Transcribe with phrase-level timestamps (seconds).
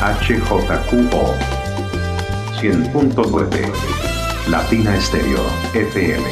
[0.00, 1.34] HJQO
[2.60, 3.72] 100.9
[4.50, 5.40] Latina Estéreo
[5.72, 6.22] FM.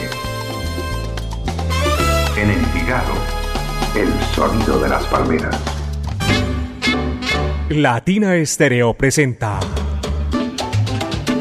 [2.37, 3.15] En Envigado,
[3.97, 5.59] el sonido de las palmeras.
[7.71, 9.59] Latina Estéreo presenta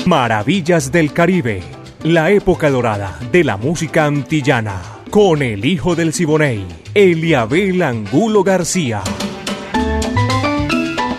[0.06, 1.62] Maravillas del Caribe,
[2.04, 9.04] la época dorada de la música antillana, con el hijo del Siboney, Eliabel Angulo García.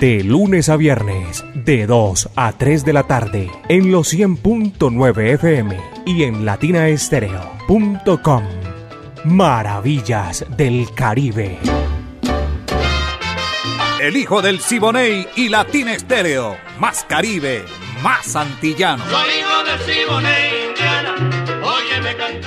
[0.04, 5.80] De lunes a viernes, de 2 a 3 de la tarde, en los 100.9 FM
[6.04, 8.44] y en latinaestereo.com.
[9.24, 11.58] Maravillas del Caribe.
[13.98, 16.54] El hijo del Siboney y Latina Estéreo.
[16.78, 17.64] Más Caribe,
[18.02, 19.02] más antillano.
[19.08, 21.14] Soy hijo del Siboney, Indiana.
[21.64, 22.43] Óyeme cantar.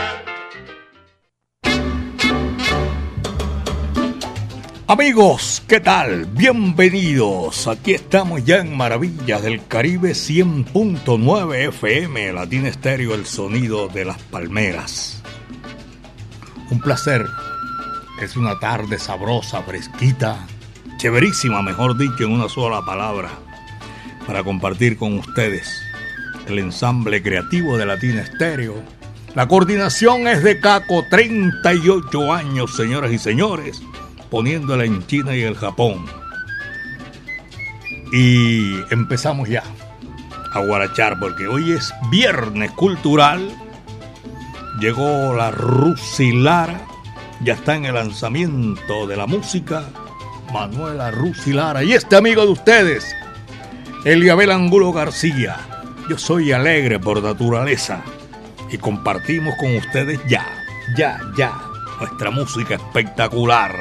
[4.90, 6.28] Amigos, ¿qué tal?
[6.28, 7.68] Bienvenidos.
[7.68, 14.18] Aquí estamos ya en Maravillas del Caribe 100.9 FM, Latina Estéreo, el sonido de las
[14.18, 15.22] palmeras.
[16.72, 17.26] Un placer.
[18.22, 20.48] Es una tarde sabrosa, fresquita,
[21.00, 23.32] chéverísima, mejor dicho, en una sola palabra,
[24.26, 25.70] para compartir con ustedes
[26.48, 28.76] el ensamble creativo de Latina Estéreo.
[29.36, 33.82] La coordinación es de Caco, 38 años, señoras y señores
[34.30, 36.06] poniéndola en China y el Japón.
[38.12, 39.64] Y empezamos ya
[40.54, 43.50] a guarachar porque hoy es viernes cultural.
[44.80, 46.82] Llegó la Rusilara,
[47.44, 49.84] ya está en el lanzamiento de la música.
[50.54, 53.06] Manuela Rusilara y este amigo de ustedes,
[54.06, 55.58] Eliabel Angulo García.
[56.10, 58.02] Yo soy alegre por naturaleza
[58.72, 60.46] y compartimos con ustedes ya,
[60.98, 61.60] ya, ya,
[62.00, 63.74] nuestra música espectacular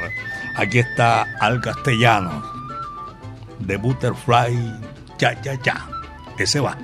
[0.57, 2.41] Aquí está Al Castellano
[3.59, 4.57] de Butterfly
[5.19, 5.87] Ya Ya.
[6.37, 6.75] Ese va.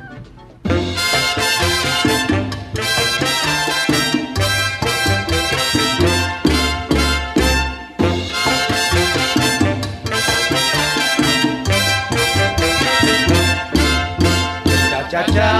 [15.09, 15.52] Cha cha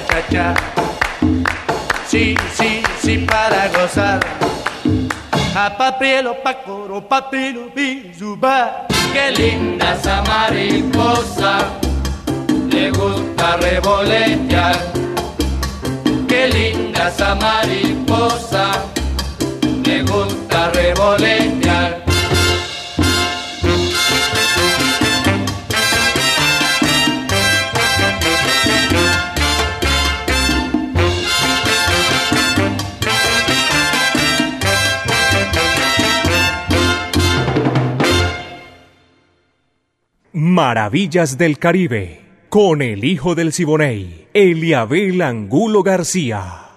[0.00, 0.54] deme cha cha cha.
[2.06, 4.20] Sí, sí, sí, para gozar.
[5.54, 8.86] A papelo, pa coro, papelo, bizuba.
[9.12, 11.58] Qué linda esa mariposa,
[12.70, 14.76] le gusta revolotear.
[16.28, 18.70] Qué linda esa mariposa,
[19.84, 22.09] le gusta revolotear.
[40.32, 46.68] Maravillas del Caribe, con el hijo del Siboney, Eliabel Angulo García.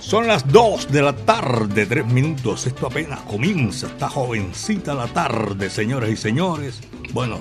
[0.00, 2.66] Son las 2 de la tarde, 3 minutos.
[2.66, 3.86] Esto apenas comienza.
[3.86, 6.82] Está jovencita la tarde, señoras y señores.
[7.14, 7.40] Bueno,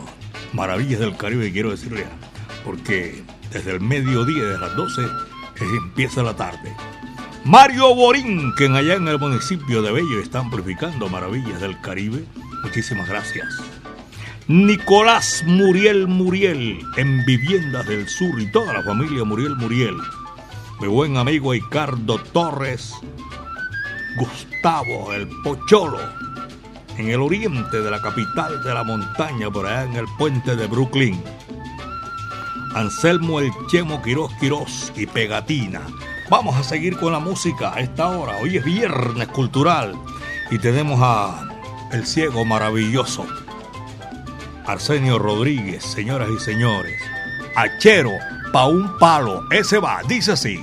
[0.54, 2.06] maravillas del Caribe, quiero decirle.
[2.64, 5.02] Porque desde el mediodía de las 12
[5.60, 6.74] empieza la tarde.
[7.46, 12.26] Mario Borinquen, allá en el municipio de Bello, está amplificando maravillas del Caribe.
[12.64, 13.48] Muchísimas gracias.
[14.48, 19.96] Nicolás Muriel Muriel, en Viviendas del Sur y toda la familia Muriel Muriel
[20.80, 22.94] mi buen amigo Ricardo Torres,
[24.18, 26.00] Gustavo el Pocholo,
[26.98, 30.68] en el oriente de la capital de la montaña, por allá en el puente de
[30.68, 31.22] Brooklyn.
[32.74, 35.82] Anselmo el Chemo Quirós Quirós y Pegatina.
[36.28, 38.38] Vamos a seguir con la música a esta hora.
[38.42, 39.94] Hoy es viernes cultural
[40.50, 41.50] y tenemos a
[41.92, 43.28] El Ciego Maravilloso.
[44.66, 47.00] Arsenio Rodríguez, señoras y señores.
[47.56, 48.12] Achero
[48.52, 49.44] pa' un palo.
[49.52, 50.60] Ese va, dice así.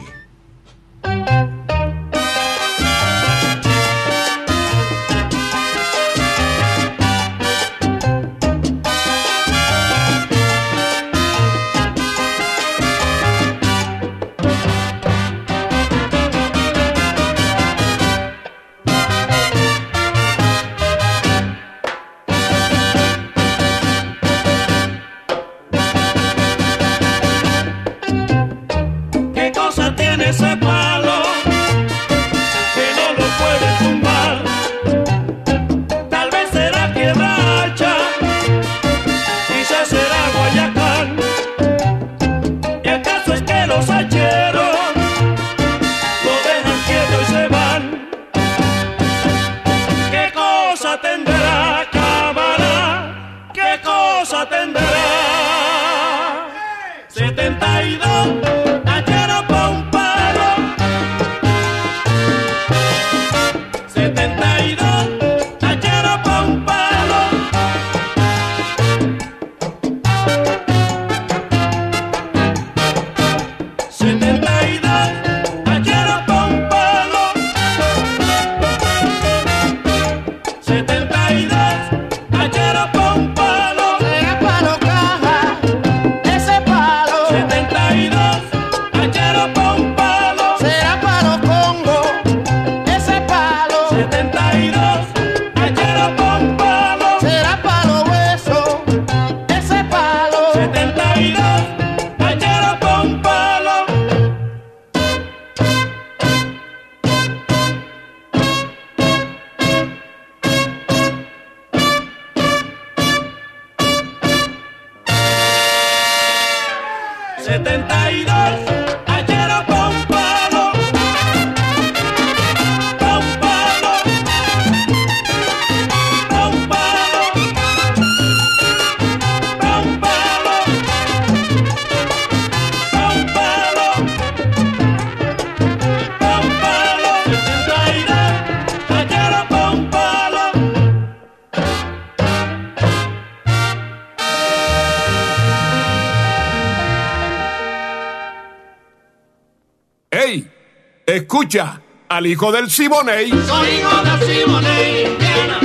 [152.09, 153.29] Al hijo del Siboney.
[153.29, 155.61] Soy hijo del Siboney, Indiana.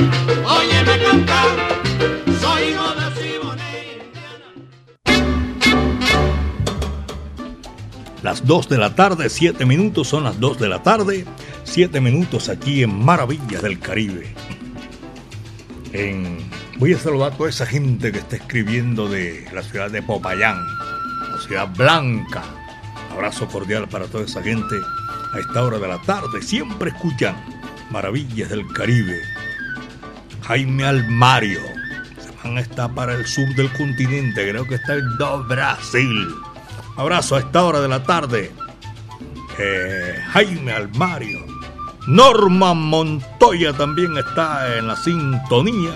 [0.46, 1.48] Óyeme cantar.
[2.38, 4.02] Soy hijo del Siboney,
[8.22, 11.24] Las 2 de la tarde, 7 minutos, son las 2 de la tarde,
[11.64, 14.34] 7 minutos aquí en Maravillas del Caribe.
[16.76, 20.58] voy a saludar a toda esa gente que está escribiendo de la ciudad de Popayán,
[21.32, 22.44] la ciudad blanca.
[23.10, 24.76] Abrazo cordial para toda esa gente
[25.32, 27.36] a esta hora de la tarde siempre escuchan
[27.90, 29.20] Maravillas del Caribe.
[30.42, 31.60] Jaime Almario.
[32.18, 35.06] Se van a estar para el sur del continente, creo que está en
[35.48, 36.34] Brasil.
[36.96, 38.52] Abrazo a esta hora de la tarde.
[39.58, 41.46] Eh, Jaime Almario.
[42.06, 45.92] Norman Montoya también está en la sintonía.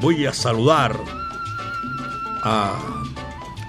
[0.00, 0.96] Voy a saludar
[2.44, 2.74] a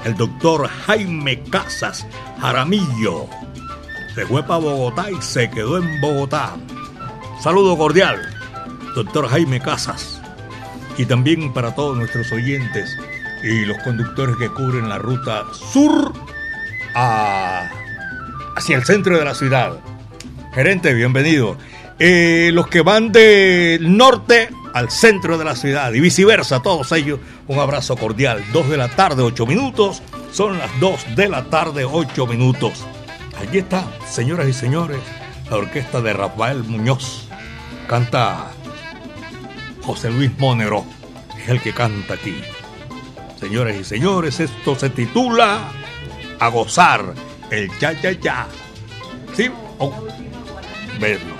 [0.06, 2.06] el doctor Jaime Casas
[2.40, 3.28] Jaramillo
[4.20, 6.58] se fue para Bogotá y se quedó en Bogotá.
[7.42, 8.20] Saludo cordial,
[8.94, 10.20] doctor Jaime Casas.
[10.98, 12.98] Y también para todos nuestros oyentes
[13.44, 16.12] y los conductores que cubren la ruta sur
[16.94, 19.80] hacia el centro de la ciudad.
[20.54, 21.56] Gerente, bienvenido.
[21.98, 27.22] Eh, los que van del norte al centro de la ciudad y viceversa, todos ellos,
[27.48, 28.44] un abrazo cordial.
[28.52, 30.02] Dos de la tarde, ocho minutos.
[30.34, 32.86] Son las dos de la tarde, ocho minutos.
[33.40, 35.00] Allí está, señoras y señores,
[35.50, 37.28] la orquesta de Rafael Muñoz.
[37.88, 38.52] Canta
[39.82, 40.84] José Luis Monero,
[41.42, 42.36] es el que canta aquí.
[43.40, 45.72] Señores y señores, esto se titula
[46.40, 47.14] A gozar
[47.50, 48.48] el cha cha cha.
[49.34, 49.50] ¿Sí?
[49.78, 49.94] Oh,
[51.00, 51.36] verlo.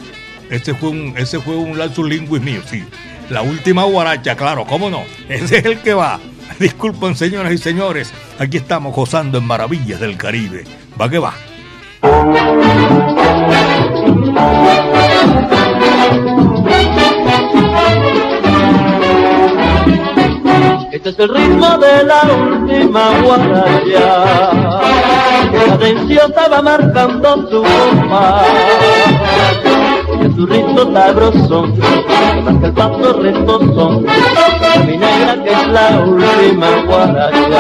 [0.50, 1.78] Ese fue un, ese fue un
[2.10, 2.86] lingüis mío, sí.
[3.30, 5.04] La última guaracha, claro, ¿cómo no?
[5.28, 6.20] Ese es el que va.
[6.60, 10.64] Disculpen, señoras y señores, aquí estamos gozando en maravillas del Caribe.
[11.00, 11.34] Va que va.
[20.92, 24.52] Este es el ritmo de la última guaracha,
[25.50, 28.46] que cadenciosa va marcando su compás.
[30.36, 34.04] Su ritmo sabroso, que el paso reposo,
[34.86, 37.60] mi negra que es la última guaracha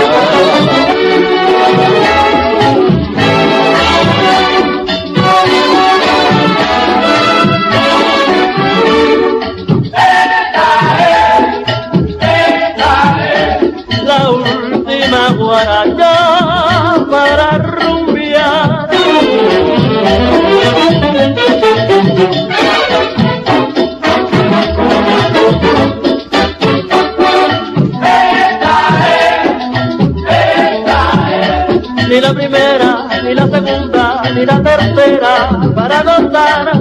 [33.29, 36.78] ni la segunda, ni la tercera para gozar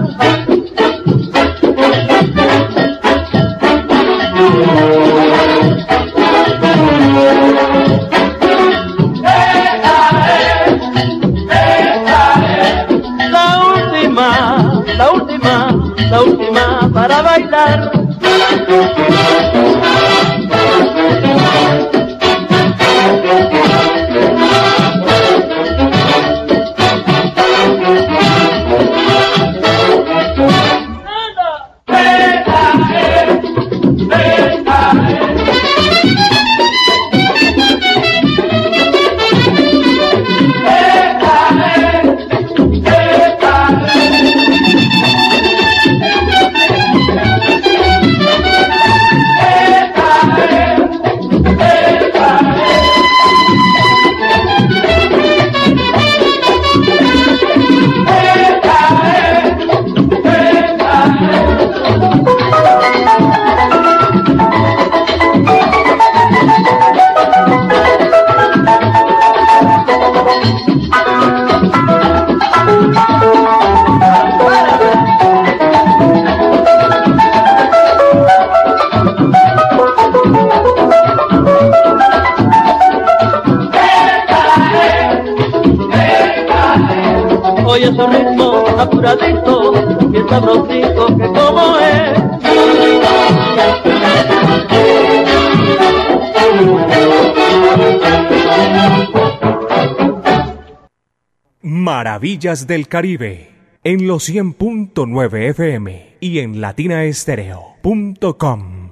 [102.19, 103.53] Maravillas del Caribe
[103.85, 108.91] en los 100.9 FM y en latinaestereo.com.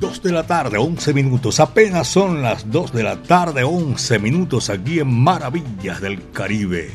[0.00, 1.60] Dos de la tarde, 11 minutos.
[1.60, 6.90] Apenas son las 2 de la tarde, 11 minutos aquí en Maravillas del Caribe.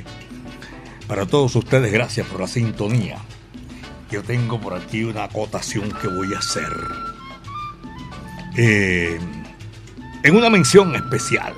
[1.08, 3.16] Para todos ustedes, gracias por la sintonía.
[4.12, 6.74] Yo tengo por aquí una acotación que voy a hacer.
[8.58, 9.18] Eh,
[10.22, 11.54] en una mención especial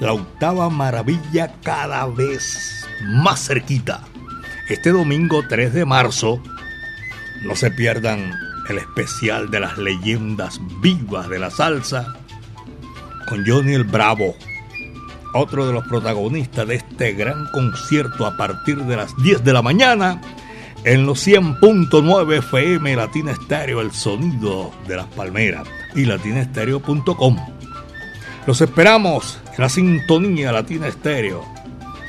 [0.00, 4.02] la octava maravilla cada vez más cerquita.
[4.68, 6.42] Este domingo 3 de marzo,
[7.42, 8.32] no se pierdan
[8.68, 12.14] el especial de las leyendas vivas de la salsa
[13.28, 14.34] con Johnny el Bravo,
[15.34, 19.62] otro de los protagonistas de este gran concierto a partir de las 10 de la
[19.62, 20.20] mañana
[20.84, 27.57] en los 100.9 FM Latina Estéreo, el sonido de las palmeras y latinaestereo.com.
[28.48, 31.44] Los esperamos en la sintonía Latina Estéreo,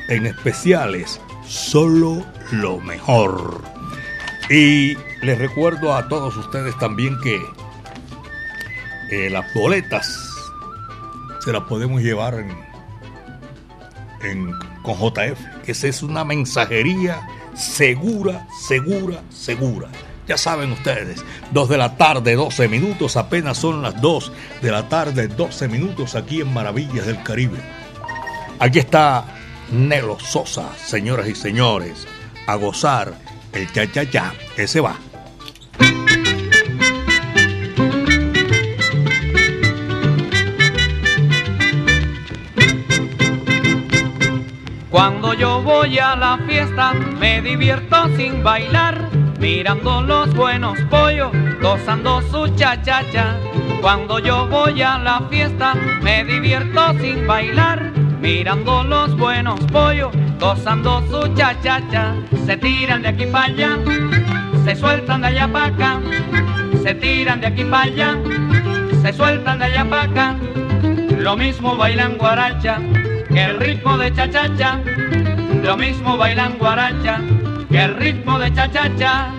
[0.07, 3.61] en especiales, solo lo mejor.
[4.49, 7.41] Y les recuerdo a todos ustedes también que
[9.11, 10.07] eh, las boletas
[11.43, 12.35] se las podemos llevar
[14.21, 17.19] en, con JF, que es una mensajería
[17.53, 19.89] segura, segura, segura.
[20.29, 24.31] Ya saben ustedes, 2 de la tarde, 12 minutos, apenas son las 2
[24.61, 27.57] de la tarde, 12 minutos aquí en Maravillas del Caribe.
[28.59, 29.25] Aquí está
[29.71, 32.07] Nelo Sosa, señoras y señores,
[32.45, 33.15] a gozar
[33.53, 34.97] el cha cha cha, ese va.
[44.91, 49.09] Cuando yo voy a la fiesta me divierto sin bailar,
[49.39, 51.31] mirando los buenos pollos,
[51.61, 53.37] gozando su cha-cha-cha.
[53.81, 61.01] Cuando yo voy a la fiesta me divierto sin bailar, mirando los buenos pollos, gozando
[61.09, 62.15] su cha-cha-cha.
[62.45, 63.77] Se tiran de aquí para allá,
[64.65, 65.99] se sueltan de allá para acá,
[66.83, 68.17] se tiran de aquí para allá,
[69.01, 70.35] se sueltan de allá para acá.
[71.17, 72.79] Lo mismo bailan guaracha
[73.29, 74.79] que el ritmo de cha-cha-cha.
[75.63, 77.21] Lo mismo bailan guaracha
[77.77, 79.31] el ritmo de cha-cha-cha.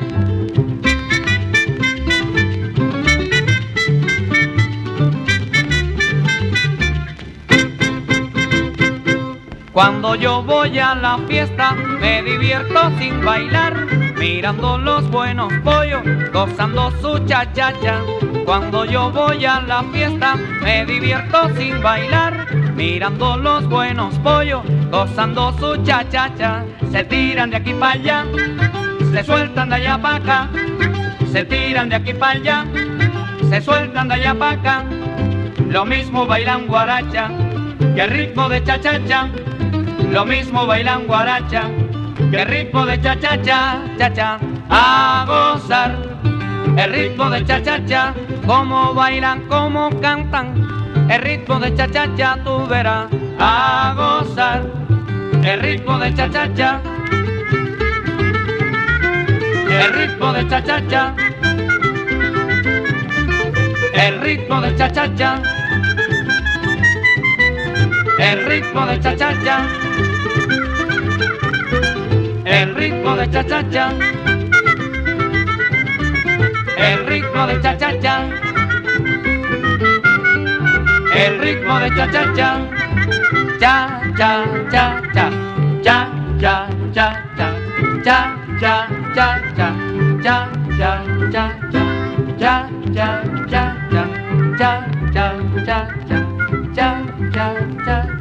[9.72, 13.86] Cuando yo voy a la fiesta me divierto sin bailar,
[14.18, 18.00] mirando los buenos pollos, gozando su cha-cha-cha.
[18.44, 22.46] Cuando yo voy a la fiesta me divierto sin bailar,
[22.80, 26.64] mirando los buenos pollos, gozando su cha-cha-cha.
[26.90, 28.24] Se tiran de aquí para allá,
[29.12, 30.48] se sueltan de allá para acá,
[31.30, 32.64] se tiran de aquí para allá,
[33.50, 34.84] se sueltan de allá para acá.
[35.68, 37.28] Lo mismo bailan guaracha
[37.94, 39.28] que el ritmo de cha-cha-cha.
[40.10, 41.64] Lo mismo bailan guaracha
[42.30, 44.38] que el ritmo de cha-cha-cha, cha-cha.
[44.70, 45.98] A gozar
[46.78, 48.14] el ritmo de cha-cha-cha,
[48.46, 50.79] como bailan, como cantan.
[51.10, 53.06] El ritmo de cha-cha-cha tú verás.
[53.40, 54.62] A gozar
[55.42, 56.80] el ritmo de cha-cha-cha.
[59.68, 61.14] El ritmo de cha-cha-cha.
[63.92, 65.42] El ritmo de cha-cha-cha.
[68.18, 69.56] El ritmo de cha-cha-cha.
[72.44, 73.92] El ritmo de cha-cha-cha.
[76.78, 78.49] El ritmo de cha-cha-cha.
[81.14, 81.90] El ritmo de.
[81.96, 82.50] Cha, cha, cha,
[83.58, 83.60] cha.
[83.60, 85.30] Cha, cha, cha, cha.
[85.82, 86.08] Cha,
[86.94, 87.56] cha, cha, cha.
[87.92, 88.18] Cha,
[88.60, 89.68] cha, cha, cha.
[90.22, 91.84] Cha, cha, cha, cha.
[92.38, 94.06] Cha, cha, cha, cha.
[94.60, 94.78] Cha,
[95.12, 95.78] cha, cha,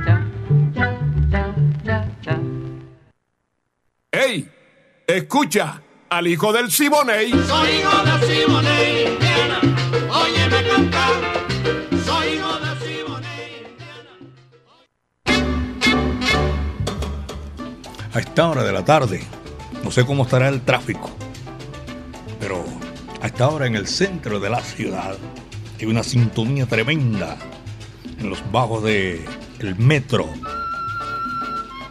[0.05, 0.15] cha.
[0.75, 0.87] Cha,
[1.31, 1.43] cha,
[1.85, 2.35] cha, cha.
[4.11, 4.47] ¡Ey!
[5.07, 7.31] Escucha al hijo del Siboney.
[7.47, 8.68] Soy hijo de Simoné,
[18.19, 19.23] A esta hora de la tarde,
[19.81, 21.09] no sé cómo estará el tráfico,
[22.37, 22.65] pero
[23.21, 25.15] a esta hora en el centro de la ciudad
[25.79, 27.37] hay una sintonía tremenda
[28.19, 29.23] en los bajos del
[29.59, 30.27] el metro.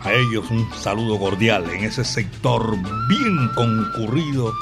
[0.00, 2.76] A ellos un saludo cordial en ese sector
[3.08, 4.52] bien concurrido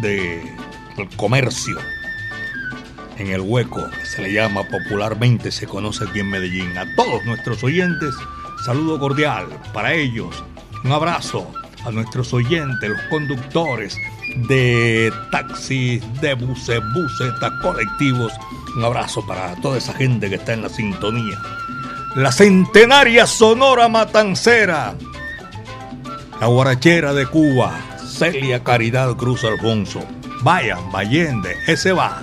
[0.00, 0.48] de,
[0.96, 1.76] del comercio.
[3.18, 6.78] En el hueco, que se le llama popularmente, se conoce aquí en Medellín.
[6.78, 8.14] A todos nuestros oyentes,
[8.64, 10.44] saludo cordial para ellos.
[10.84, 11.50] Un abrazo
[11.84, 13.96] a nuestros oyentes, los conductores
[14.48, 18.32] de taxis, de buses, busetas, colectivos.
[18.76, 21.38] Un abrazo para toda esa gente que está en la sintonía.
[22.16, 24.94] La centenaria Sonora Matancera.
[26.40, 27.72] La guarachera de Cuba,
[28.06, 30.04] Celia Caridad Cruz Alfonso.
[30.42, 32.22] Vayan, Vallende, ese va.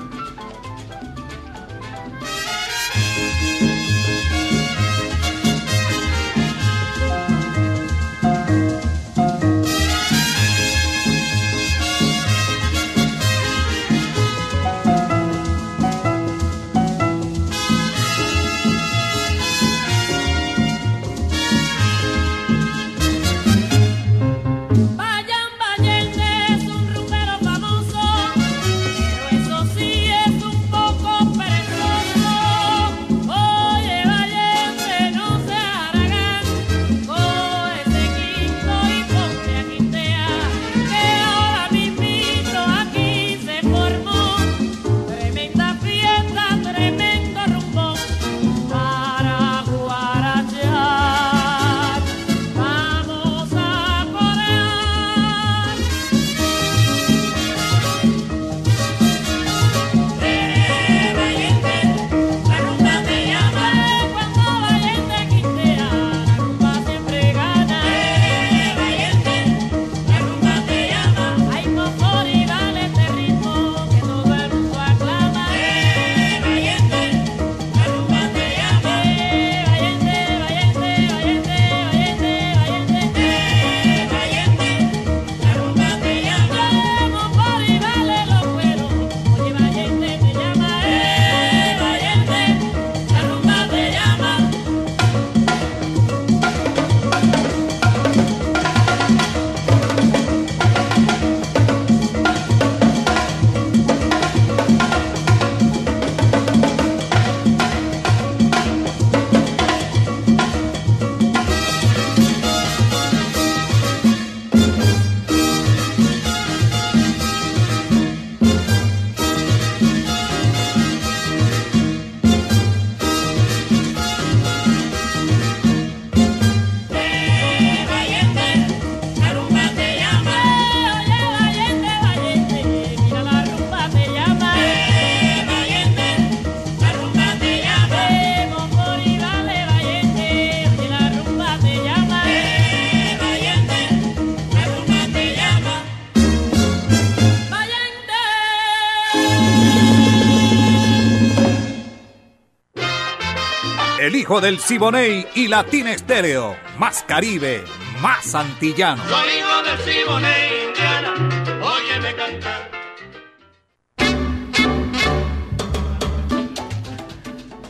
[154.39, 156.55] Del Siboney y Latina Estéreo.
[156.79, 157.65] Más Caribe,
[158.01, 159.03] más antillano.
[159.03, 161.13] Soy hijo del Siboney, Indiana,
[161.61, 162.71] óyeme cantar.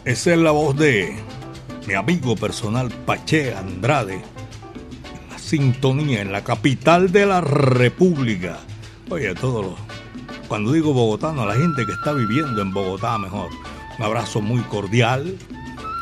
[0.05, 1.17] Esa es la voz de
[1.87, 4.13] mi amigo personal Pache Andrade.
[4.13, 8.59] En la sintonía en la capital de la República.
[9.09, 9.79] Oye, todos los.
[10.47, 13.49] Cuando digo bogotano, a la gente que está viviendo en Bogotá, mejor.
[13.97, 15.37] Un abrazo muy cordial.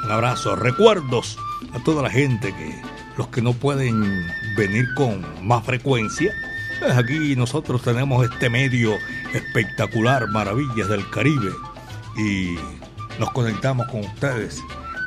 [0.09, 1.37] Un abrazo, recuerdos
[1.71, 2.81] a toda la gente que.
[3.15, 4.25] Los que no pueden
[4.57, 6.33] venir con más frecuencia.
[6.79, 8.95] Pues aquí nosotros tenemos este medio
[9.35, 11.51] espectacular, Maravillas del Caribe.
[12.17, 12.55] Y
[13.19, 14.59] nos conectamos con ustedes,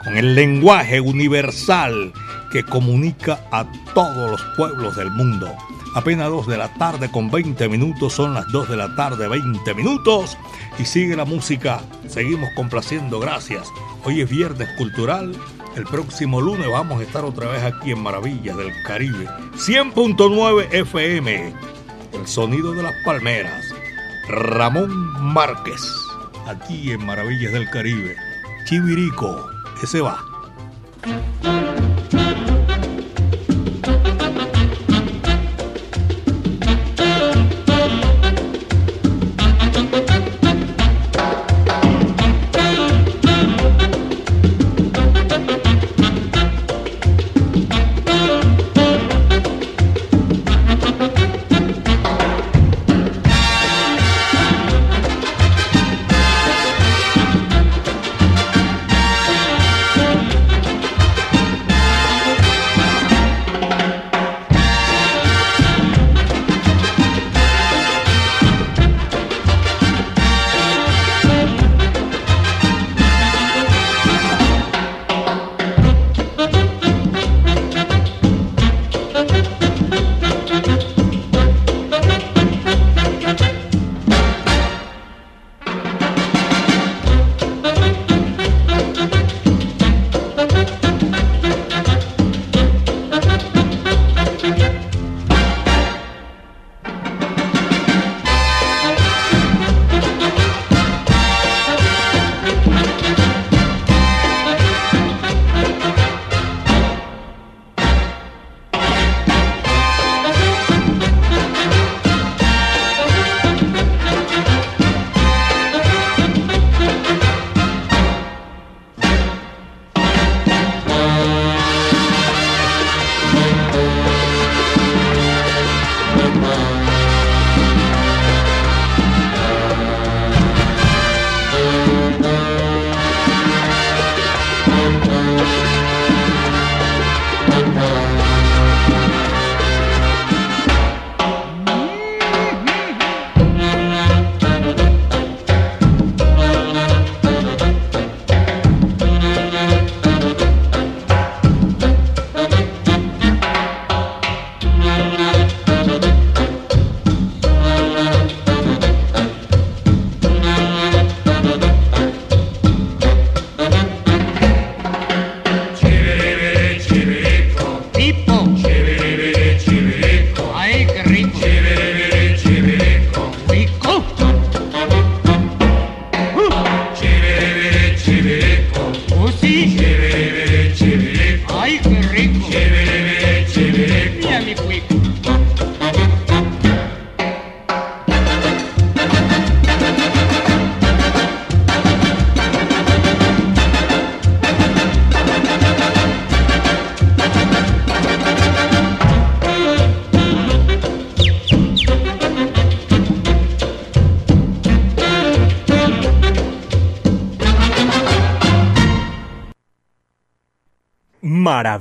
[0.05, 2.13] con el lenguaje universal
[2.53, 5.53] que comunica a todos los pueblos del mundo.
[5.95, 9.75] Apenas 2 de la tarde con 20 minutos, son las 2 de la tarde 20
[9.75, 10.39] minutos
[10.79, 13.69] y sigue la música, seguimos complaciendo, gracias.
[14.05, 15.37] Hoy es viernes cultural,
[15.77, 21.53] el próximo lunes vamos a estar otra vez aquí en Maravillas del Caribe, 100.9 FM,
[22.13, 23.63] el sonido de las palmeras,
[24.29, 24.91] Ramón
[25.33, 25.83] Márquez
[26.47, 28.17] aquí en Maravillas del Caribe.
[28.65, 29.51] Chivirico,
[29.83, 30.19] ese va.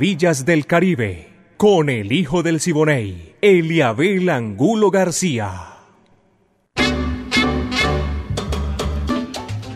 [0.02, 5.76] Maravillas del Caribe, con el hijo del Siboney, Eliabel Angulo García.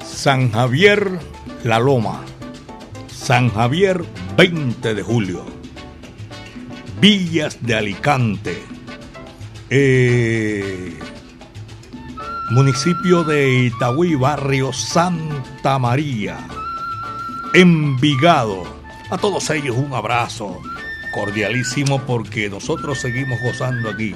[0.03, 1.19] San Javier
[1.63, 2.25] La Loma,
[3.07, 4.03] San Javier
[4.35, 5.45] 20 de julio,
[6.99, 8.57] Villas de Alicante,
[9.69, 10.97] eh,
[12.49, 16.39] municipio de Itagüí, barrio Santa María,
[17.53, 18.74] Envigado,
[19.15, 20.62] a todos ellos un abrazo
[21.13, 24.13] cordialísimo porque nosotros seguimos gozando aquí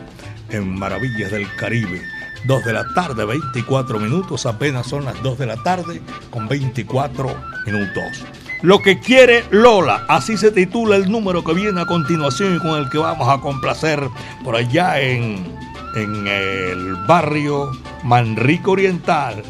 [0.49, 2.01] en Maravillas del Caribe.
[2.43, 7.33] 2 de la tarde, 24 minutos, apenas son las 2 de la tarde con 24
[7.65, 8.25] minutos.
[8.61, 12.77] Lo que quiere Lola, así se titula el número que viene a continuación y con
[12.77, 14.01] el que vamos a complacer
[14.43, 15.57] por allá en,
[15.95, 17.71] en el barrio
[18.03, 19.43] Manrico Oriental.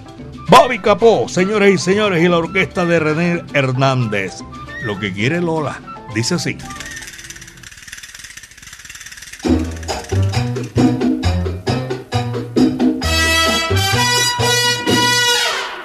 [0.47, 4.43] Bobby Capó, señores y señores, y la orquesta de René Hernández.
[4.83, 5.79] Lo que quiere Lola,
[6.15, 6.57] dice así.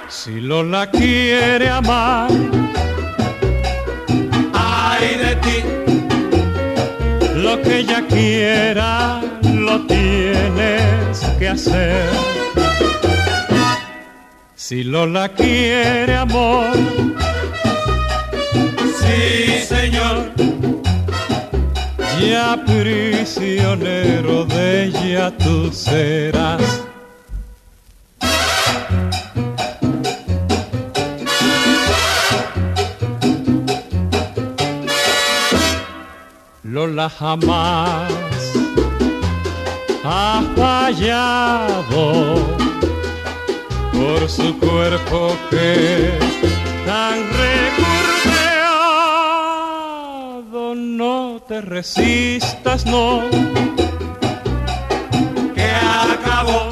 [0.09, 2.31] Si Lola quiere amar,
[4.53, 5.63] Ay de ti,
[7.35, 12.09] lo que ella quiera lo tienes que hacer.
[14.55, 16.75] Si Lola quiere amor,
[19.05, 20.31] sí señor.
[22.21, 26.85] ya prisionero de ella tú serás.
[36.75, 38.11] Lola jamás
[40.03, 42.35] ha fallado
[43.93, 46.19] por su cuerpo que
[46.85, 47.84] tan recurveado.
[50.95, 53.21] No te resistas, no,
[55.53, 55.69] que
[56.13, 56.69] acabó.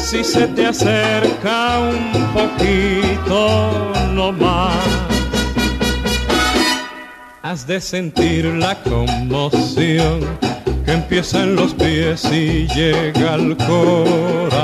[0.00, 4.74] si se te acerca un poquito no más.
[7.42, 10.26] Has de sentir la conmoción
[10.84, 14.58] que empieza en los pies y llega al corazón.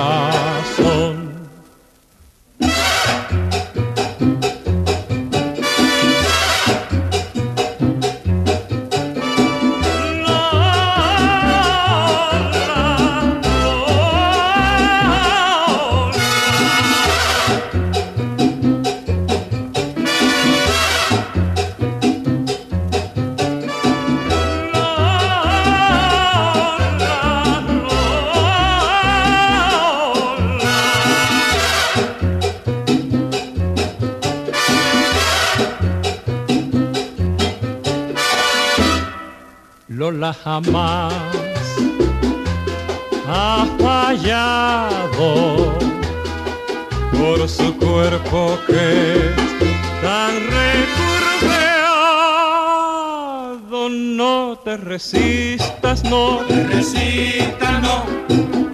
[40.45, 41.15] Jamás
[43.27, 45.73] ha fallado
[47.13, 49.35] por su cuerpo que es
[50.03, 51.89] tan recurveado.
[53.89, 58.05] No te resistas, no Recita no,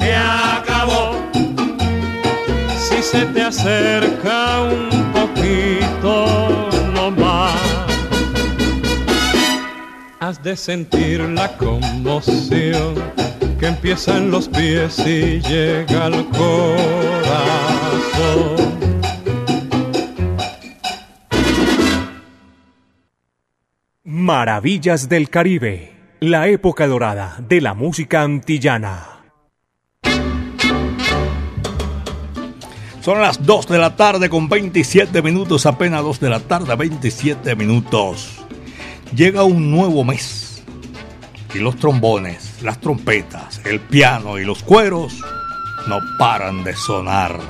[0.01, 1.15] que acabó.
[2.77, 6.70] si se te acerca un poquito
[10.31, 12.95] Has de sentir la conmoción
[13.59, 17.51] que empieza en los pies y llega al corazón.
[24.05, 29.25] Maravillas del Caribe, la época dorada de la música antillana.
[33.01, 37.57] Son las 2 de la tarde con 27 minutos, apenas 2 de la tarde, 27
[37.57, 38.40] minutos.
[39.15, 40.63] Llega un nuevo mes
[41.53, 45.21] y los trombones, las trompetas, el piano y los cueros
[45.89, 47.41] no paran de sonar.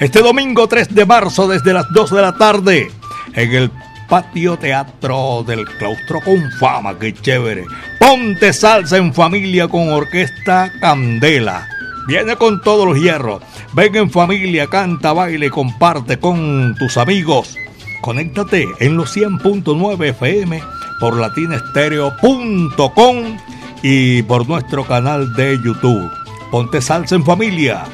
[0.00, 2.90] Este domingo 3 de marzo desde las 2 de la tarde
[3.34, 3.70] en el
[4.08, 7.64] patio teatro del claustro con fama, que chévere.
[8.00, 11.68] Ponte salsa en familia con orquesta Candela.
[12.08, 13.40] Viene con todos los hierros.
[13.72, 17.56] Ven en familia, canta, baile, comparte con tus amigos.
[18.00, 20.62] Conéctate en los 100.9 FM
[20.98, 23.38] por latinestereo.com
[23.82, 26.10] y por nuestro canal de YouTube.
[26.50, 27.84] Ponte salsa en familia.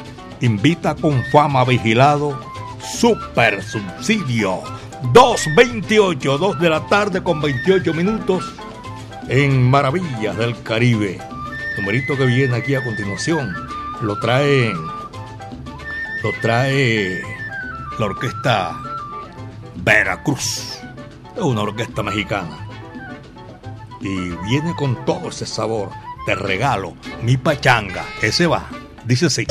[0.41, 2.39] Invita con fama vigilado.
[2.99, 4.61] Super subsidio.
[5.13, 8.45] 2.28, 2 de la tarde con 28 minutos
[9.27, 11.19] en Maravillas del Caribe.
[11.77, 13.53] Numerito que viene aquí a continuación
[14.01, 14.73] lo trae
[16.23, 17.21] lo trae
[17.99, 18.77] la orquesta
[19.83, 20.79] Veracruz.
[21.35, 22.64] Es una orquesta mexicana.
[24.01, 25.89] Y viene con todo ese sabor.
[26.25, 28.05] Te regalo mi pachanga.
[28.21, 28.67] Ese va.
[29.05, 29.45] Dice así.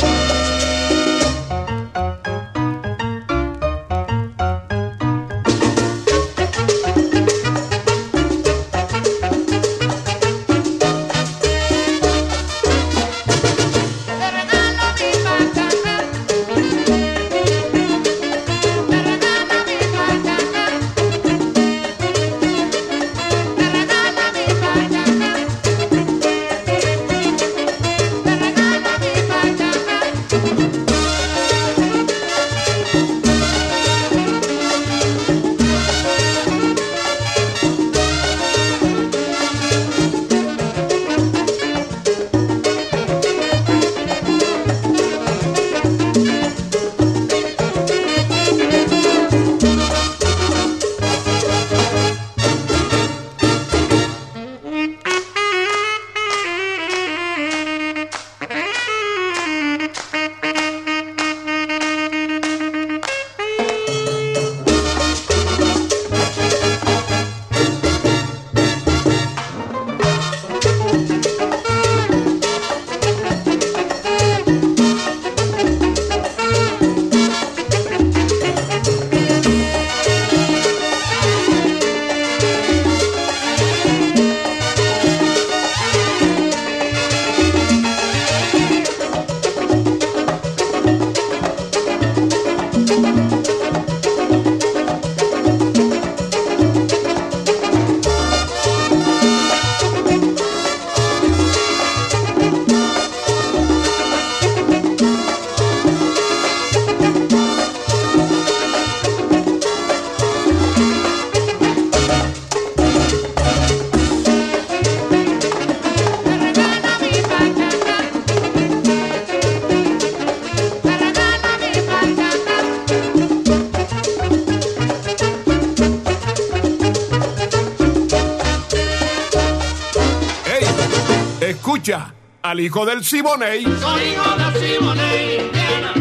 [131.85, 133.65] Escucha al hijo del Siboney.
[133.65, 135.93] Soy hijo del Siboney, Diana,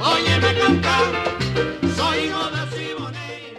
[0.00, 1.02] óyeme cantar.
[1.96, 3.56] Soy hijo del Siboney,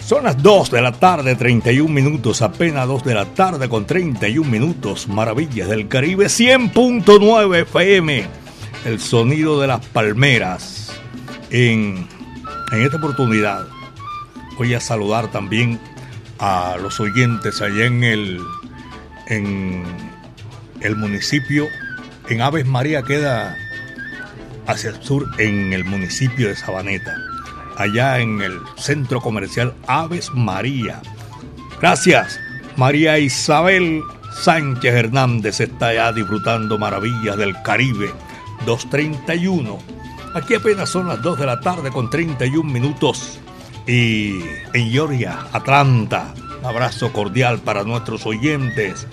[0.00, 4.50] Son las 2 de la tarde, 31 minutos, apenas 2 de la tarde con 31
[4.50, 5.06] minutos.
[5.08, 8.26] Maravillas del Caribe, 100.9 FM.
[8.86, 10.92] El sonido de las palmeras.
[11.50, 12.08] En,
[12.72, 13.66] en esta oportunidad
[14.56, 15.78] voy a saludar también
[16.38, 18.40] a los oyentes allá en el,
[19.28, 19.84] en
[20.80, 21.68] el municipio,
[22.28, 23.56] en Aves María queda
[24.66, 27.16] hacia el sur, en el municipio de Sabaneta,
[27.76, 31.00] allá en el centro comercial Aves María.
[31.80, 32.40] Gracias,
[32.76, 38.12] María Isabel Sánchez Hernández está allá disfrutando maravillas del Caribe.
[38.66, 39.78] 231.
[40.34, 43.38] Aquí apenas son las 2 de la tarde con 31 minutos
[43.86, 44.40] y
[44.72, 46.34] en Georgia, Atlanta.
[46.60, 49.06] Un abrazo cordial para nuestros oyentes.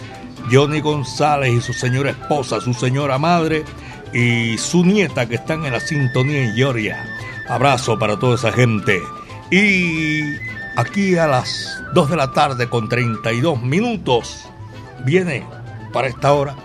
[0.51, 3.63] Johnny González y su señora esposa, su señora madre
[4.13, 7.05] y su nieta que están en la sintonía en Georgia.
[7.47, 9.01] Abrazo para toda esa gente.
[9.51, 10.21] Y
[10.77, 14.47] aquí a las 2 de la tarde con 32 minutos
[15.05, 15.45] viene
[15.91, 16.55] para esta hora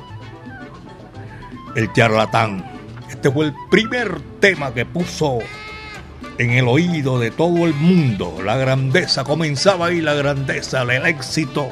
[1.74, 2.64] el charlatán.
[3.08, 5.38] Este fue el primer tema que puso
[6.38, 8.38] en el oído de todo el mundo.
[8.44, 11.70] La grandeza, comenzaba ahí la grandeza, el éxito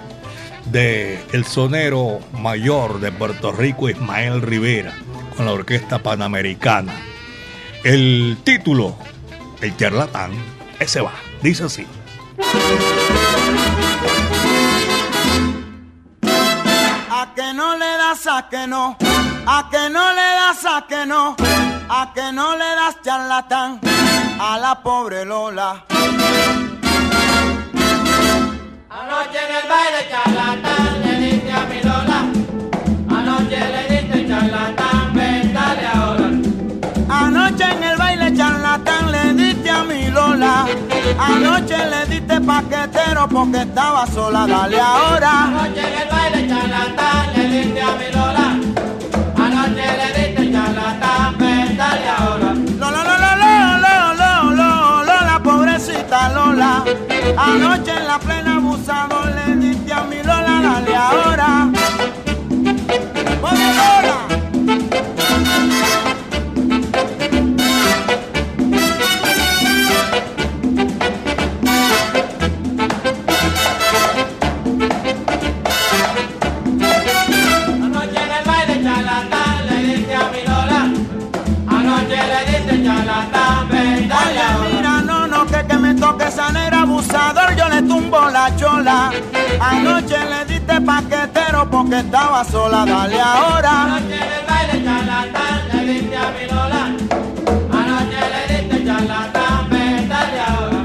[0.66, 4.94] de el sonero mayor de Puerto Rico, Ismael Rivera,
[5.36, 6.94] con la Orquesta Panamericana.
[7.82, 8.96] El título,
[9.60, 10.32] El charlatán,
[10.78, 11.86] ese va, dice así.
[17.10, 18.96] A que no le das, a que no,
[19.46, 21.36] a que no le das, a que no,
[21.88, 23.93] a que no le das charlatán
[24.38, 25.84] a la pobre Lola.
[28.90, 32.18] Anoche en el baile charlatán le diste a mi Lola.
[33.10, 36.28] Anoche le diste charlatán, ven dale ahora.
[37.08, 40.66] Anoche en el baile charlatán le diste a mi Lola.
[41.18, 45.44] Anoche le diste paquetero porque estaba sola, dale ahora.
[45.44, 48.46] Anoche en el baile charlatán le diste a mi Lola.
[56.28, 56.84] Lola.
[57.36, 61.68] Anoche en la plena abusador le diste a mi Lola, dale ahora.
[63.40, 64.33] Pobre Lola.
[86.36, 89.12] Me negra abusador, yo le tumbo la chola.
[89.60, 93.82] Anoche le diste paquetero porque estaba sola, dale ahora.
[93.84, 96.84] Anoche el baile charlatán le diste a mi Lola.
[97.78, 100.84] Anoche le diste charlatán, ven dale ahora.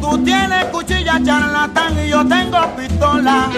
[0.00, 3.50] Tú tienes cuchilla charlatán y yo tengo pistola.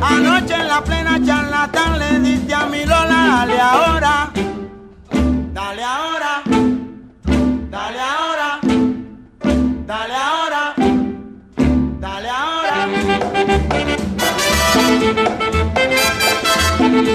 [0.00, 4.30] Anoche en la plena charlatán le diste a mi Lola, dale ahora.
[5.52, 6.42] Dale ahora.
[7.70, 8.58] Dale ahora.
[9.86, 10.21] Dale ahora.
[16.92, 17.08] Anoche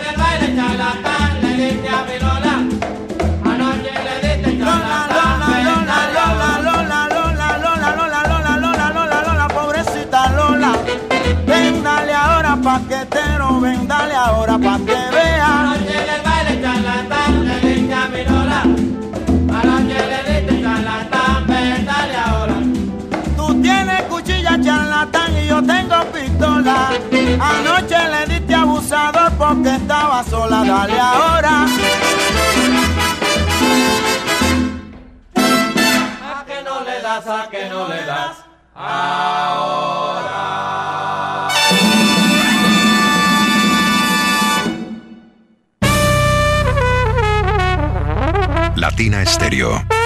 [0.00, 2.54] le baile ya la calle dice a mi lola
[3.50, 9.46] Anoche le dice Lola Lola Lola Lola Lola Lola Lola Lola Lola Lola Lola Lola
[9.52, 10.72] Pobrecita Lola
[11.44, 15.19] Vendale ahora pa'quetero Vendale ahora pa'quero
[27.40, 31.66] Anoche le diste abusador porque estaba sola, dale ahora.
[36.34, 38.36] A que no le das, a que no le das.
[48.76, 49.99] Latina Estéreo.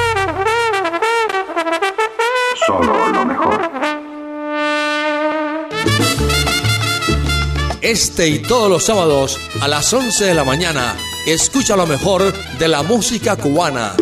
[7.84, 12.66] Este y todos los sábados a las 11 de la mañana, escucha lo mejor de
[12.66, 13.92] la música cubana.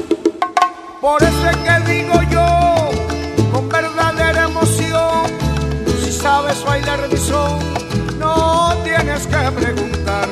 [1.01, 2.91] Por eso es que digo yo,
[3.51, 5.27] con verdadera emoción,
[6.01, 7.59] si sabes bailar mi son,
[8.21, 10.29] no tienes que preguntar.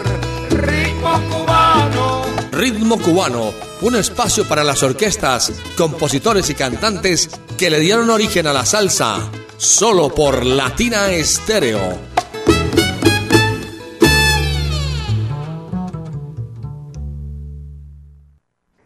[0.51, 2.23] Ritmo cubano.
[2.53, 7.29] Ritmo cubano, un espacio para las orquestas, compositores y cantantes
[7.59, 12.10] que le dieron origen a la salsa, solo por Latina Estéreo.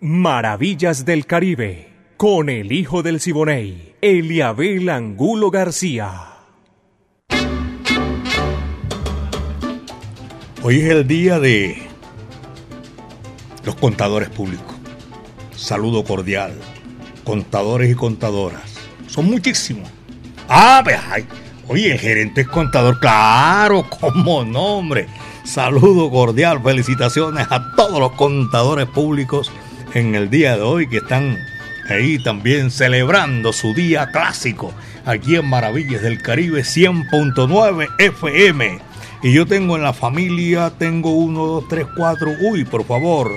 [0.06, 1.88] Maravillas del Caribe,
[2.18, 6.26] con el hijo del Siboney, Eliabel Angulo García.
[10.62, 11.88] Hoy es el día de
[13.64, 14.76] los contadores públicos.
[15.56, 16.52] Saludo cordial.
[17.24, 18.74] Contadores y contadoras.
[19.06, 19.88] Son muchísimos.
[20.50, 21.24] Ah, pues, ay.
[21.66, 23.00] Oye, el gerente es contador.
[23.00, 25.06] Claro, como nombre.
[25.44, 26.62] Saludo cordial.
[26.62, 29.50] Felicitaciones a todos los contadores públicos
[29.94, 31.38] en el día de hoy que están
[31.88, 34.74] ahí también celebrando su día clásico
[35.06, 38.80] aquí en Maravillas del Caribe 100.9 FM.
[39.22, 43.30] Y yo tengo en la familia, tengo uno, dos, tres, cuatro, uy, por favor,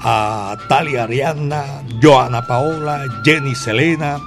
[0.00, 4.18] a Talia Ariana, Joana Paola, Jenny Selena,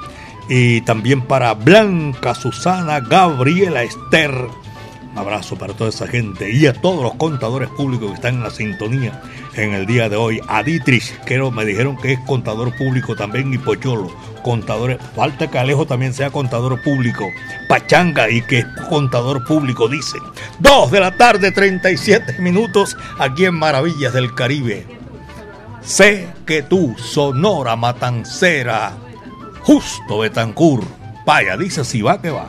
[0.47, 4.31] y también para Blanca, Susana, Gabriela, Esther.
[5.17, 8.49] Abrazo para toda esa gente y a todos los contadores públicos que están en la
[8.49, 9.21] sintonía
[9.55, 10.39] en el día de hoy.
[10.47, 14.11] A Dietrich, que me dijeron que es contador público también, y Pocholo,
[14.43, 14.97] contadores.
[15.15, 17.25] Falta que Alejo también sea contador público.
[17.67, 20.21] Pachanga y que es contador público, dicen.
[20.59, 24.85] Dos de la tarde, 37 minutos, aquí en Maravillas del Caribe.
[25.81, 28.93] Sé que tú, Sonora Matancera,
[29.61, 30.83] justo Betancur.
[31.25, 32.47] Vaya, dice si va que va.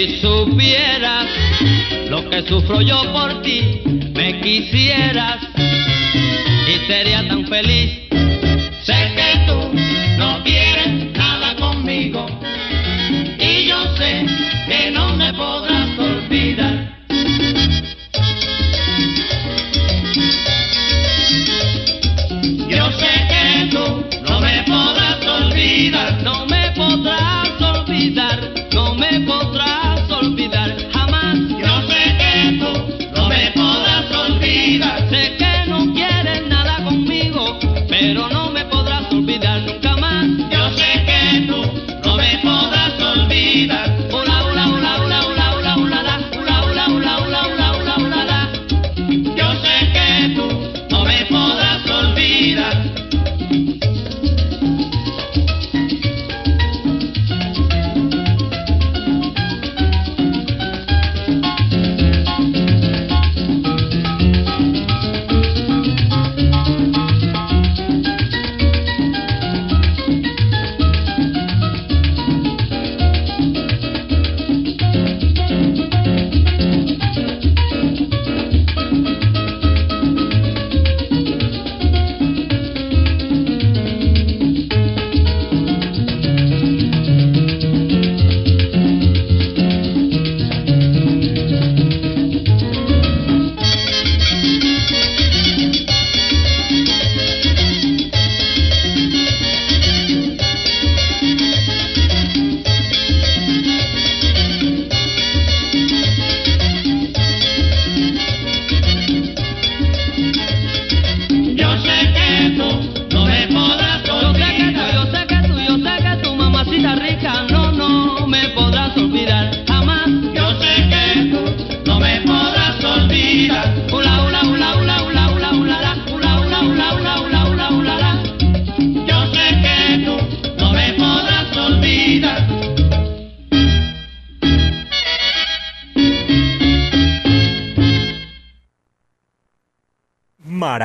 [0.00, 1.26] Si supieras
[2.08, 3.82] lo que sufro yo por ti,
[4.14, 5.42] me quisieras
[6.66, 7.98] y sería tan feliz.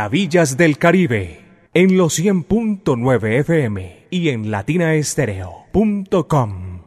[0.06, 1.42] Maravillas del Caribe,
[1.74, 6.82] en los 100.9 FM y en latinaestereo.com.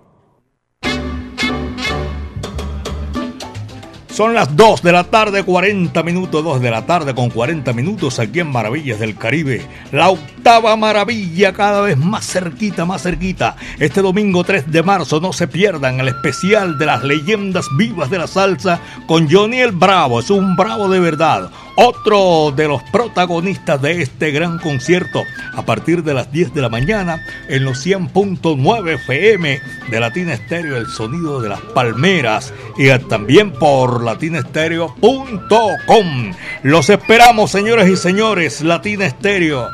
[4.18, 8.20] Son las 2 de la tarde, 40 minutos, 2 de la tarde con 40 minutos
[8.20, 9.66] aquí en Maravillas del Caribe.
[9.90, 13.56] La octava maravilla cada vez más cerquita, más cerquita.
[13.80, 18.18] Este domingo 3 de marzo no se pierdan el especial de las leyendas vivas de
[18.18, 20.20] la salsa con Johnny el Bravo.
[20.20, 21.50] Es un bravo de verdad.
[21.80, 25.22] Otro de los protagonistas de este gran concierto
[25.54, 30.76] a partir de las 10 de la mañana en los 100.9 FM de Latina Estéreo,
[30.76, 36.32] el sonido de las palmeras y también por latinaestereo.com.
[36.64, 39.68] Los esperamos, señores y señores, Latina Estéreo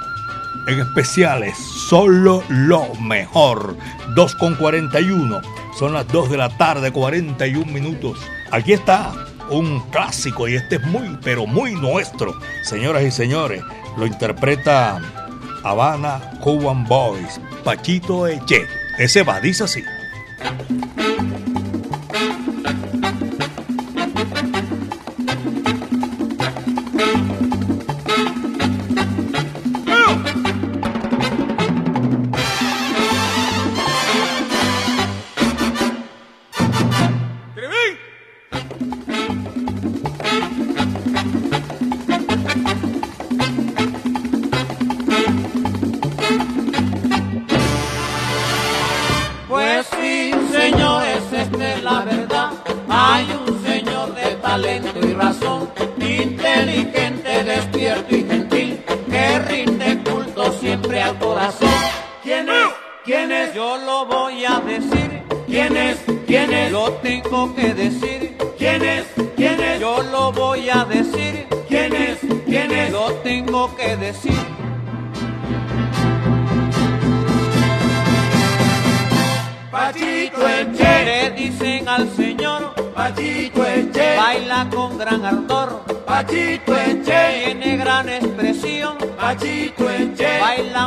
[0.67, 1.57] en especiales,
[1.89, 3.79] solo lo mejor.
[4.15, 5.41] 2 con 41,
[5.79, 8.19] son las 2 de la tarde, 41 minutos.
[8.51, 13.63] Aquí está un clásico y este es muy, pero muy nuestro, señoras y señores.
[13.97, 15.01] Lo interpreta
[15.63, 18.67] Habana Cuban Boys, Pachito Eche.
[18.99, 19.83] Ese va, dice así.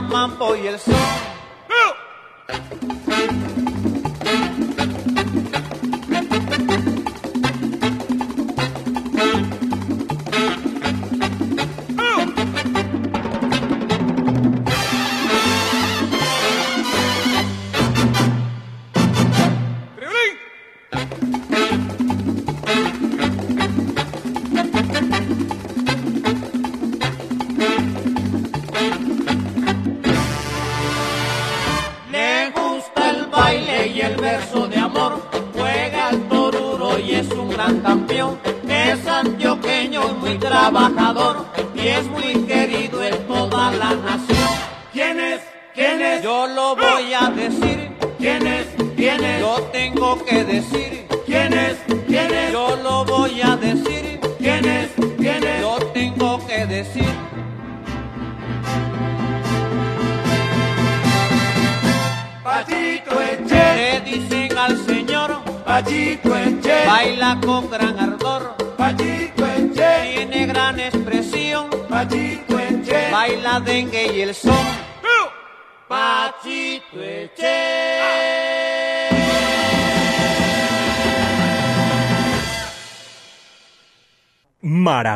[0.07, 0.96] mambo y el son.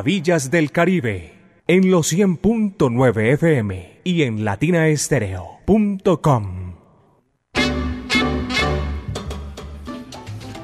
[0.01, 1.35] Maravillas del Caribe
[1.67, 6.73] en los 100.9 FM y en latinaestereo.com.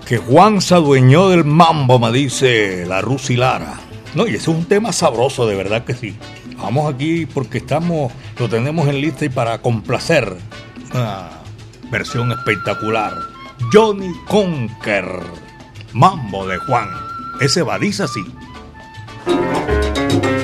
[0.07, 3.79] Que Juan se adueñó del mambo, me dice la Rusilara.
[4.15, 6.15] No, y ese es un tema sabroso, de verdad que sí.
[6.57, 10.35] Vamos aquí porque estamos, lo tenemos en lista y para complacer.
[10.95, 11.29] Una
[11.91, 13.13] versión espectacular.
[13.71, 15.05] Johnny Conker.
[15.93, 16.89] Mambo de Juan.
[17.39, 18.25] Ese va, dice así.
[19.28, 20.36] Thank you.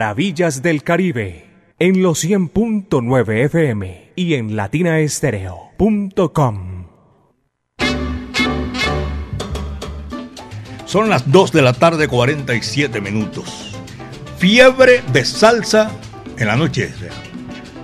[0.00, 1.44] Maravillas del Caribe
[1.78, 6.86] en los 100.9 FM y en latinaestereo.com.
[10.86, 13.76] Son las 2 de la tarde 47 minutos.
[14.38, 15.90] Fiebre de salsa
[16.38, 16.94] en la noche.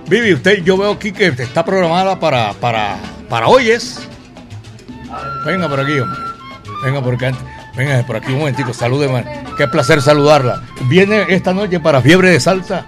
[0.09, 2.97] Vivi, usted, yo veo aquí que está programada para, para,
[3.29, 3.69] para hoy.
[5.45, 6.19] Venga por aquí, hombre.
[6.83, 7.56] Venga por acá.
[7.77, 9.23] Venga por aquí un momentito, salúdeme.
[9.55, 10.63] Qué placer saludarla.
[10.89, 12.87] Viene esta noche para Fiebre de Salsa.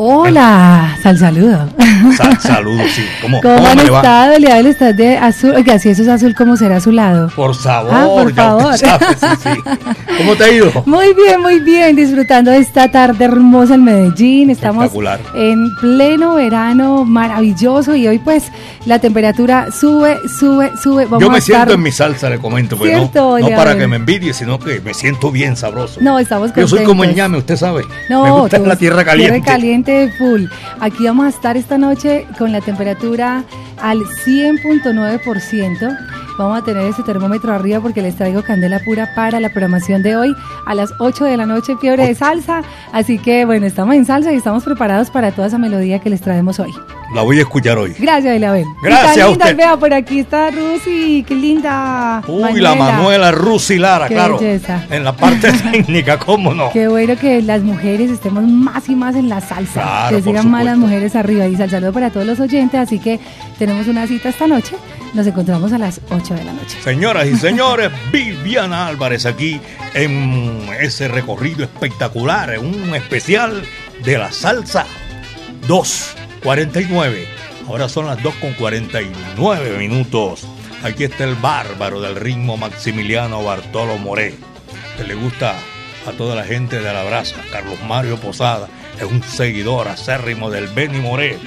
[0.00, 1.68] Hola, sal saludo.
[2.16, 3.02] Sal, saludo, sí.
[3.20, 4.32] ¿Cómo, ¿Cómo, cómo han estado?
[4.34, 5.52] El estado de azul.
[5.56, 7.28] Oiga, si eso es azul, ¿cómo será a su lado?
[7.34, 8.78] Por sabor, Ah, por ya favor.
[8.78, 9.76] sabe, sí, sí.
[10.18, 10.70] ¿Cómo te ha ido?
[10.86, 14.50] Muy bien, muy bien, disfrutando de esta tarde hermosa en Medellín.
[14.50, 15.18] Estamos Espectacular.
[15.34, 18.44] en pleno verano maravilloso y hoy pues
[18.86, 21.06] la temperatura sube, sube, sube.
[21.06, 21.56] Vamos Yo me a estar...
[21.56, 23.78] siento en mi salsa, le comento, pues no, Cierto, no para Leonel.
[23.78, 25.98] que me envidie, sino que me siento bien sabroso.
[26.00, 27.16] No, estamos Yo soy como el contentos.
[27.16, 27.82] ñame, usted sabe.
[28.08, 29.40] No, me gusta tú- la tierra caliente.
[29.40, 29.87] Tierra caliente
[30.18, 30.44] full.
[30.80, 33.42] Aquí vamos a estar esta noche con la temperatura
[33.80, 36.17] al 100.9%.
[36.38, 40.16] Vamos a tener ese termómetro arriba porque les traigo candela pura para la programación de
[40.16, 40.32] hoy
[40.66, 42.62] a las 8 de la noche, fiebre de salsa.
[42.92, 46.20] Así que bueno, estamos en salsa y estamos preparados para toda esa melodía que les
[46.20, 46.72] traemos hoy.
[47.12, 47.92] La voy a escuchar hoy.
[47.98, 48.64] Gracias, Elabel.
[48.82, 49.56] Gracias Está a linda, usted.
[49.56, 52.22] Vea, por aquí está Rusi, qué linda.
[52.28, 54.38] Uy, la Manuela Rusi Lara, Qué claro.
[54.38, 54.84] belleza.
[54.90, 56.70] En la parte técnica, ¿cómo no?
[56.70, 59.72] Qué bueno que las mujeres estemos más y más en la salsa.
[59.82, 61.46] Claro, que sigan más las mujeres arriba.
[61.46, 62.78] Y sal saludo para todos los oyentes.
[62.78, 63.18] Así que
[63.58, 64.76] tenemos una cita esta noche.
[65.14, 66.78] Nos encontramos a las 8 de la noche.
[66.82, 69.60] Señoras y señores, Viviana Álvarez aquí
[69.94, 73.62] en ese recorrido espectacular, en un especial
[74.04, 74.86] de la salsa
[75.66, 77.24] 2.49.
[77.66, 80.46] Ahora son las 2.49 minutos.
[80.82, 84.34] Aquí está el bárbaro del ritmo Maximiliano Bartolo Moré,
[84.96, 85.54] que le gusta
[86.06, 87.36] a toda la gente de la brasa.
[87.50, 91.38] Carlos Mario Posada es un seguidor acérrimo del Benny Moré.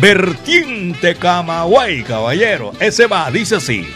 [0.00, 2.72] Vertiente Camagüey, caballero.
[2.80, 3.86] Ese va, dice así.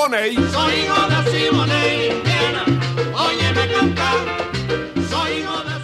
[0.00, 2.64] Soy hijo de Siboney, Indiana,
[3.14, 4.16] óyeme cantar.
[5.10, 5.80] Soy hijo de.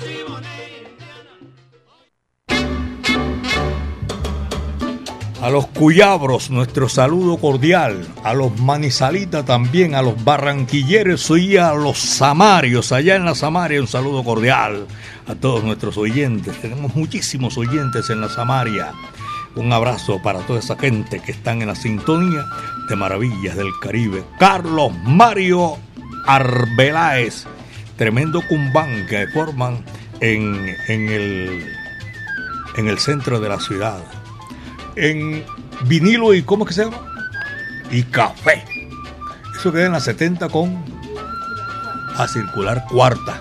[5.42, 8.06] A los cuyabros, nuestro saludo cordial.
[8.24, 12.92] A los manizalitas también, a los barranquilleros y a los samarios.
[12.92, 14.86] Allá en la Samaria, un saludo cordial
[15.26, 16.58] a todos nuestros oyentes.
[16.62, 18.94] Tenemos muchísimos oyentes en la Samaria.
[19.56, 22.46] Un abrazo para toda esa gente que están en la sintonía
[22.88, 24.24] de Maravillas del Caribe.
[24.38, 25.76] Carlos Mario
[26.26, 27.44] Arbeláez,
[27.96, 29.84] tremendo cumbán que forman
[30.20, 31.66] en, en, el,
[32.76, 34.02] en el centro de la ciudad.
[34.96, 35.44] En
[35.86, 37.00] vinilo y ¿cómo es que se llama?
[37.90, 38.64] Y café.
[39.58, 40.84] Eso queda en la 70 con
[42.16, 43.40] a circular cuarta.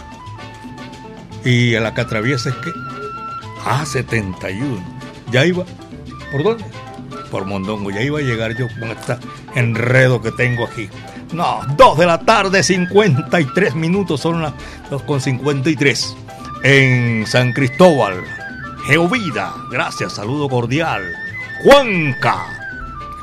[1.44, 2.72] Y en la que atraviesa es que
[3.66, 4.84] a 71.
[5.32, 5.64] Ya iba.
[6.32, 6.66] ¿Por dónde?
[7.36, 7.92] Por Mondongo.
[7.92, 9.18] Ya iba a llegar yo con este
[9.56, 10.88] enredo que tengo aquí.
[11.34, 14.54] No, 2 de la tarde, 53 minutos, son las
[14.90, 16.16] 2 con 53.
[16.64, 18.24] En San Cristóbal,
[18.88, 21.04] Geovida, gracias, saludo cordial.
[21.62, 22.46] Juanca,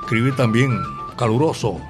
[0.02, 0.78] escribe también,
[1.16, 1.80] caluroso.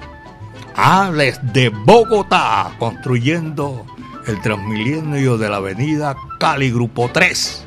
[0.77, 3.85] Alex de Bogotá, construyendo
[4.27, 7.65] el Transmilenio de la avenida Cali, Grupo 3.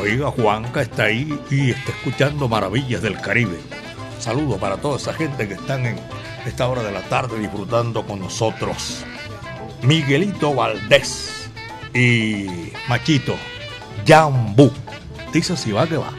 [0.00, 3.58] Oiga, Juanca está ahí y está escuchando Maravillas del Caribe.
[4.18, 5.98] Saludo para toda esa gente que están en
[6.46, 9.04] esta hora de la tarde disfrutando con nosotros.
[9.82, 11.50] Miguelito Valdés
[11.94, 13.36] y Machito
[14.06, 14.70] Jambú.
[15.32, 16.12] Dice si va que va.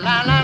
[0.00, 0.37] La la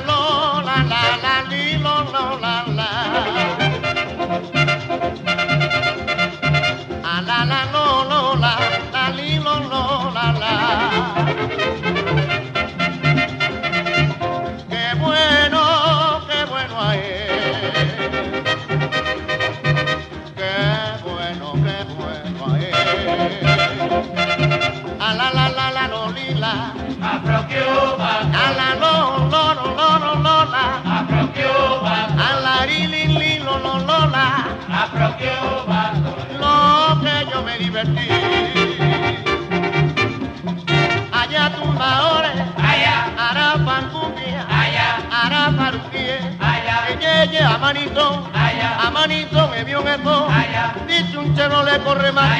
[41.12, 42.32] Allá tumbadores.
[42.56, 42.96] Allá.
[43.18, 44.46] Arapan cumbia.
[44.48, 44.88] Allá.
[45.10, 46.18] Arapan pie.
[46.40, 46.76] Allá.
[47.00, 48.28] Yeye a manito.
[48.32, 48.76] Allá.
[48.86, 50.28] A manito me vio en esto.
[50.28, 50.74] Allá.
[50.86, 52.30] Dice un chero le corre más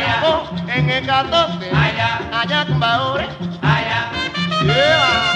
[0.68, 1.70] en el 14.
[1.70, 2.20] Allá.
[2.32, 3.28] Allá tumbadores.
[3.62, 4.10] Allá.
[4.64, 5.33] Yeah.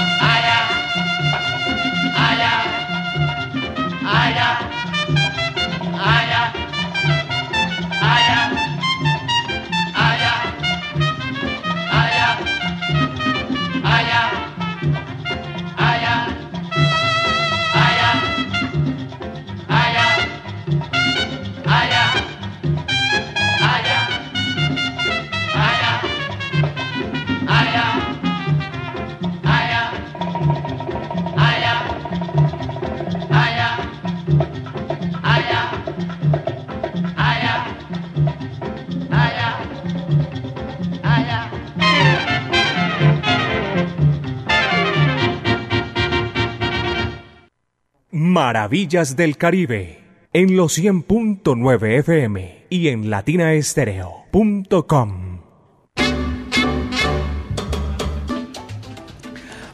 [48.69, 50.05] Maravillas del Caribe
[50.35, 55.41] en los 100.9 FM y en latinaestereo.com.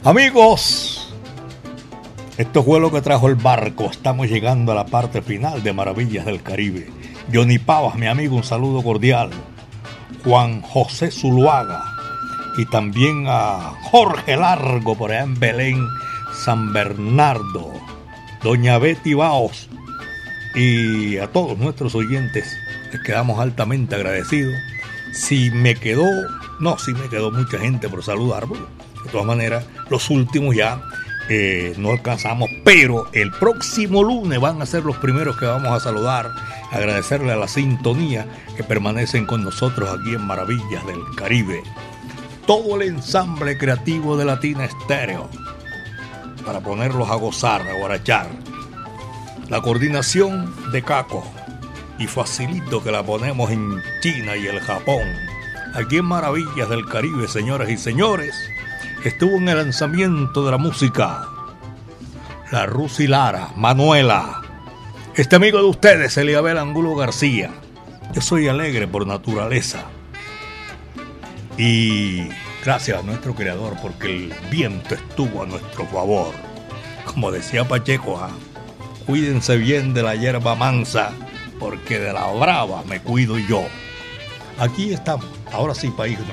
[0.01, 1.13] Amigos,
[2.37, 3.87] esto fue lo que trajo el barco.
[3.91, 6.87] Estamos llegando a la parte final de Maravillas del Caribe.
[7.33, 9.29] Johnny Pavas, mi amigo, un saludo cordial.
[10.23, 11.83] Juan José Zuluaga
[12.57, 15.85] y también a Jorge Largo por allá en Belén.
[16.31, 17.73] San Bernardo,
[18.45, 19.67] doña Betty Baos
[20.53, 22.55] y a todos nuestros oyentes
[22.93, 24.53] les quedamos altamente agradecidos.
[25.13, 26.05] Si me quedó,
[26.59, 30.79] no, si me quedó mucha gente por saludar, de todas maneras, los últimos ya
[31.27, 35.79] eh, no alcanzamos, pero el próximo lunes van a ser los primeros que vamos a
[35.79, 36.29] saludar,
[36.71, 41.63] agradecerle a la sintonía que permanecen con nosotros aquí en Maravillas del Caribe.
[42.45, 45.31] Todo el ensamble creativo de Latina Estéreo
[46.45, 48.27] para ponerlos a gozar, a guarachar.
[49.49, 51.23] La coordinación de Caco
[51.97, 55.03] y facilito que la ponemos en China y el Japón.
[55.73, 58.35] Aquí en Maravillas del Caribe, señoras y señores
[59.03, 61.27] estuvo en el lanzamiento de la música.
[62.51, 64.41] La Rusi Lara, Manuela.
[65.15, 67.51] Este amigo de ustedes, Eliabel Angulo García.
[68.13, 69.85] Yo soy alegre por naturaleza.
[71.57, 72.29] Y
[72.65, 76.33] gracias a nuestro creador porque el viento estuvo a nuestro favor.
[77.05, 78.31] Como decía Pacheco, ¿ah?
[79.05, 81.11] cuídense bien de la hierba mansa
[81.59, 83.65] porque de la brava me cuido yo.
[84.57, 86.27] Aquí estamos, ahora sí para irnos.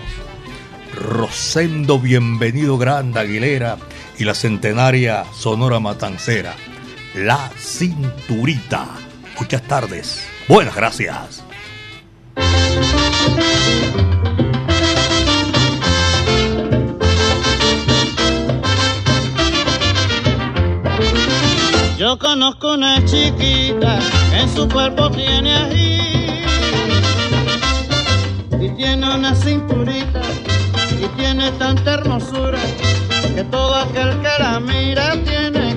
[0.95, 3.77] Rosendo Bienvenido Grande Aguilera
[4.19, 6.55] y la centenaria Sonora Matancera,
[7.15, 8.87] La Cinturita.
[9.39, 10.27] Muchas tardes.
[10.49, 11.45] Buenas gracias.
[22.03, 23.97] Yo conozco una chiquita
[24.35, 26.01] en su cuerpo tiene ají
[28.61, 30.21] y tiene una cinturita
[31.01, 32.59] y tiene tanta hermosura
[33.37, 35.77] que todo aquel que la mira tiene